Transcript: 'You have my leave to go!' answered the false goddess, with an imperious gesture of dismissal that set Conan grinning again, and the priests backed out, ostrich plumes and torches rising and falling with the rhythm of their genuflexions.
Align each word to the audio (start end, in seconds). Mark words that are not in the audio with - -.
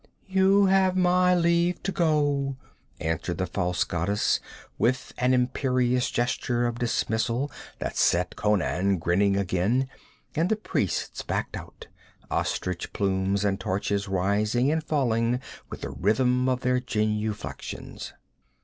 'You 0.25 0.65
have 0.65 0.97
my 0.97 1.35
leave 1.35 1.83
to 1.83 1.91
go!' 1.91 2.55
answered 2.99 3.37
the 3.37 3.45
false 3.45 3.83
goddess, 3.83 4.39
with 4.79 5.13
an 5.19 5.31
imperious 5.31 6.09
gesture 6.09 6.65
of 6.65 6.79
dismissal 6.79 7.51
that 7.77 7.95
set 7.97 8.35
Conan 8.35 8.97
grinning 8.97 9.37
again, 9.37 9.87
and 10.33 10.49
the 10.49 10.55
priests 10.55 11.21
backed 11.21 11.55
out, 11.55 11.85
ostrich 12.31 12.93
plumes 12.93 13.45
and 13.45 13.59
torches 13.59 14.07
rising 14.07 14.71
and 14.71 14.83
falling 14.83 15.39
with 15.69 15.81
the 15.81 15.91
rhythm 15.91 16.49
of 16.49 16.61
their 16.61 16.79
genuflexions. 16.79 18.13